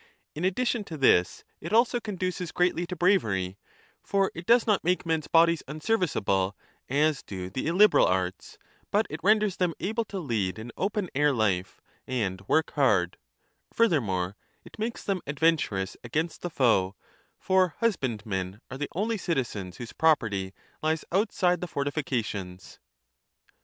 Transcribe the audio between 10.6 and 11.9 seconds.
open air life